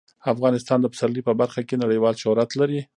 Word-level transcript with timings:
افغانستان 0.33 0.79
د 0.81 0.85
پسرلی 0.93 1.21
په 1.27 1.33
برخه 1.41 1.61
کې 1.67 1.81
نړیوال 1.83 2.15
شهرت 2.21 2.49
لري. 2.59 2.81